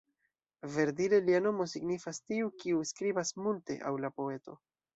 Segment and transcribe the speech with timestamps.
[0.77, 4.61] Verdire, lia nomo signifas "tiu kiu skribas multe" aŭ la poeto.